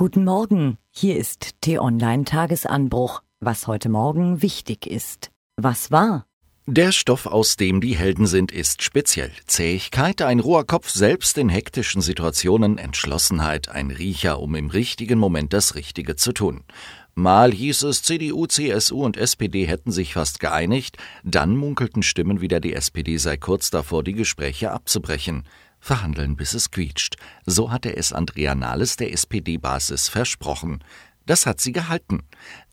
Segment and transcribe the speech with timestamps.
[0.00, 5.32] Guten Morgen, hier ist T-Online Tagesanbruch, was heute Morgen wichtig ist.
[5.56, 6.24] Was war?
[6.66, 9.32] Der Stoff, aus dem die Helden sind, ist speziell.
[9.48, 15.52] Zähigkeit, ein roher Kopf selbst in hektischen Situationen, Entschlossenheit, ein Riecher, um im richtigen Moment
[15.52, 16.62] das Richtige zu tun.
[17.16, 22.60] Mal hieß es, CDU, CSU und SPD hätten sich fast geeinigt, dann munkelten Stimmen wieder,
[22.60, 25.42] die SPD sei kurz davor, die Gespräche abzubrechen.
[25.80, 27.16] Verhandeln, bis es quietscht.
[27.46, 30.82] So hatte es Andrea Nahles der SPD-Basis versprochen.
[31.26, 32.22] Das hat sie gehalten.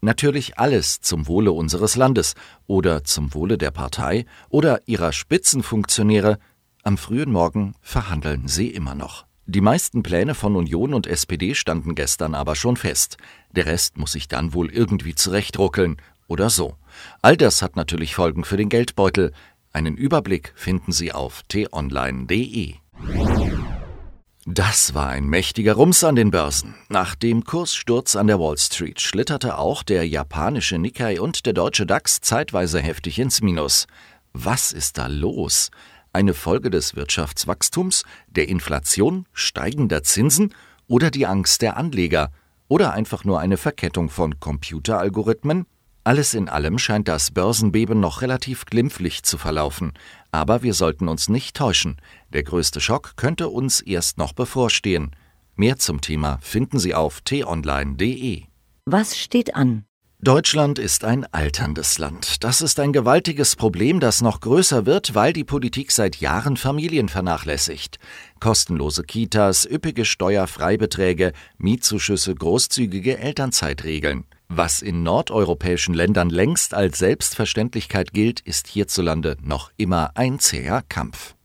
[0.00, 2.34] Natürlich alles zum Wohle unseres Landes
[2.66, 6.38] oder zum Wohle der Partei oder ihrer Spitzenfunktionäre.
[6.82, 9.26] Am frühen Morgen verhandeln sie immer noch.
[9.46, 13.16] Die meisten Pläne von Union und SPD standen gestern aber schon fest.
[13.54, 15.96] Der Rest muss sich dann wohl irgendwie zurechtruckeln
[16.28, 16.76] oder so.
[17.20, 19.32] All das hat natürlich Folgen für den Geldbeutel.
[19.72, 22.74] Einen Überblick finden Sie auf t-online.de.
[24.46, 26.74] Das war ein mächtiger Rums an den Börsen.
[26.88, 31.84] Nach dem Kurssturz an der Wall Street schlitterte auch der japanische Nikkei und der deutsche
[31.84, 33.86] DAX zeitweise heftig ins Minus.
[34.32, 35.70] Was ist da los?
[36.14, 40.54] Eine Folge des Wirtschaftswachstums, der Inflation, steigender Zinsen
[40.88, 42.32] oder die Angst der Anleger?
[42.66, 45.66] Oder einfach nur eine Verkettung von Computeralgorithmen?
[46.02, 49.92] Alles in allem scheint das Börsenbeben noch relativ glimpflich zu verlaufen.
[50.32, 52.00] Aber wir sollten uns nicht täuschen.
[52.32, 55.14] Der größte Schock könnte uns erst noch bevorstehen.
[55.56, 58.44] Mehr zum Thema finden Sie auf t-online.de.
[58.86, 59.84] Was steht an?
[60.22, 62.44] Deutschland ist ein alterndes Land.
[62.44, 67.08] Das ist ein gewaltiges Problem, das noch größer wird, weil die Politik seit Jahren Familien
[67.08, 67.98] vernachlässigt.
[68.38, 74.26] Kostenlose Kitas, üppige Steuerfreibeträge, Mietzuschüsse, großzügige Elternzeitregeln.
[74.52, 81.36] Was in nordeuropäischen Ländern längst als Selbstverständlichkeit gilt, ist hierzulande noch immer ein zäher Kampf.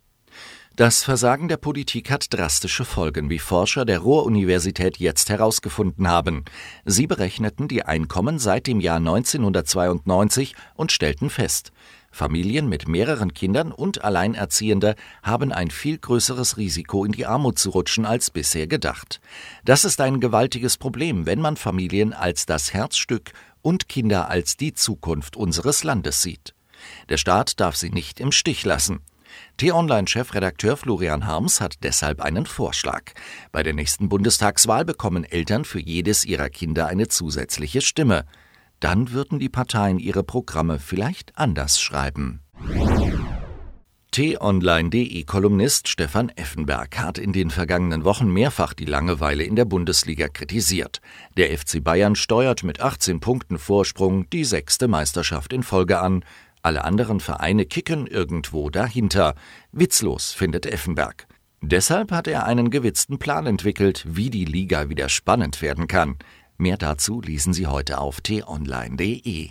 [0.76, 6.46] Das Versagen der Politik hat drastische Folgen, wie Forscher der Ruhr-Universität jetzt herausgefunden haben.
[6.84, 11.72] Sie berechneten die Einkommen seit dem Jahr 1992 und stellten fest,
[12.16, 17.72] Familien mit mehreren Kindern und Alleinerziehende haben ein viel größeres Risiko, in die Armut zu
[17.72, 19.20] rutschen als bisher gedacht.
[19.66, 24.74] Das ist ein gewaltiges Problem, wenn man Familien als das Herzstück und Kinder als die
[24.74, 26.56] Zukunft unseres Landes sieht.
[27.10, 29.02] Der Staat darf sie nicht im Stich lassen.
[29.58, 33.12] T-Online-Chefredakteur Florian Harms hat deshalb einen Vorschlag.
[33.52, 38.24] Bei der nächsten Bundestagswahl bekommen Eltern für jedes ihrer Kinder eine zusätzliche Stimme
[38.80, 42.42] dann würden die Parteien ihre Programme vielleicht anders schreiben.
[44.16, 51.02] T-Online.de-Kolumnist Stefan Effenberg hat in den vergangenen Wochen mehrfach die Langeweile in der Bundesliga kritisiert.
[51.36, 56.24] Der FC Bayern steuert mit 18 Punkten Vorsprung die sechste Meisterschaft in Folge an.
[56.62, 59.36] Alle anderen Vereine kicken irgendwo dahinter.
[59.74, 61.28] Witzlos, findet Effenberg.
[61.60, 66.16] Deshalb hat er einen gewitzten Plan entwickelt, wie die Liga wieder spannend werden kann.
[66.58, 69.50] Mehr dazu lesen Sie heute auf t-online.de.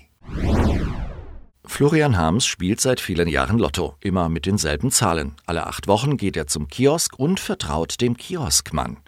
[1.67, 5.35] Florian Harms spielt seit vielen Jahren Lotto, immer mit denselben Zahlen.
[5.45, 8.99] Alle acht Wochen geht er zum Kiosk und vertraut dem Kioskmann.